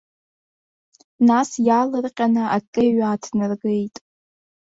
Нас, 1.27 1.49
иаалырҟьаны 1.67 2.43
акеҩ 2.55 2.97
ааҭнаргеит. 3.05 3.95